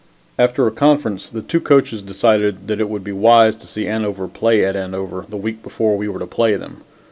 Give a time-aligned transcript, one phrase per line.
[0.39, 4.27] After a conference, the two coaches decided that it would be wise to see Andover
[4.27, 6.77] play at Andover the week before we were to play them.